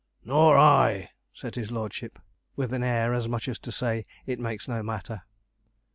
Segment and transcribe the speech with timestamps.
[0.25, 2.17] 'Nor I,' said his lordship,
[2.55, 5.21] with an air as much as to say, 'It makes no matter.'